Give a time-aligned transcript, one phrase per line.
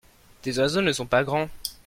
[0.41, 1.47] tes oiseaux ne sont pas grands.